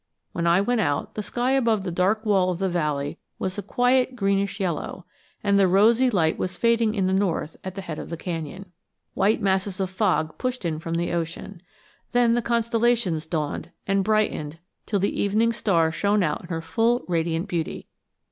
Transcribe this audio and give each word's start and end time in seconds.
When 0.31 0.47
I 0.47 0.61
went 0.61 0.81
out, 0.81 1.13
the 1.13 1.21
sky 1.21 1.51
above 1.51 1.83
the 1.83 1.91
dark 1.91 2.25
wall 2.25 2.49
of 2.49 2.57
the 2.57 2.67
valley 2.69 3.19
was 3.37 3.59
a 3.59 3.61
quiet 3.61 4.15
greenish 4.15 4.59
yellow, 4.59 5.05
and 5.43 5.59
the 5.59 5.67
rosy 5.67 6.09
light 6.09 6.39
was 6.39 6.57
fading 6.57 6.95
in 6.95 7.05
the 7.05 7.13
north 7.13 7.55
at 7.63 7.75
the 7.75 7.81
head 7.83 7.99
of 7.99 8.09
the 8.09 8.17
canyon. 8.17 8.71
White 9.13 9.43
masses 9.43 9.79
of 9.79 9.91
fog 9.91 10.39
pushed 10.39 10.65
in 10.65 10.79
from 10.79 10.95
the 10.95 11.11
ocean. 11.11 11.61
Then 12.13 12.33
the 12.33 12.41
constellations 12.41 13.27
dawned 13.27 13.69
and 13.85 14.03
brightened 14.03 14.57
till 14.87 14.97
the 14.99 15.21
evening 15.21 15.51
star 15.53 15.91
shone 15.91 16.23
out 16.23 16.41
in 16.41 16.47
her 16.47 16.63
full 16.63 17.05
radiant 17.07 17.47
beauty. 17.47 17.85